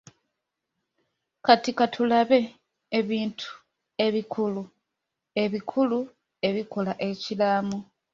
[1.45, 2.39] Kati katulabe
[2.99, 3.49] ebintu
[4.05, 4.63] ebikulu
[5.43, 5.99] ebikulu
[6.47, 7.79] ebikola ekiraamo.